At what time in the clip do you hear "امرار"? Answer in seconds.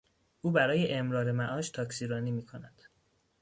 0.93-1.31